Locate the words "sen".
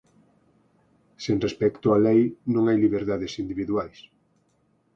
1.23-1.37